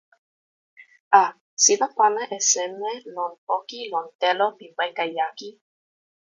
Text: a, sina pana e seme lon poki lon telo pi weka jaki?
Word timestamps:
a, 1.21 1.23
sina 1.63 1.87
pana 1.97 2.23
e 2.37 2.39
seme 2.51 2.91
lon 3.15 3.33
poki 3.47 3.79
lon 3.91 4.05
telo 4.21 4.47
pi 4.57 4.65
weka 4.77 5.05
jaki? 5.17 5.49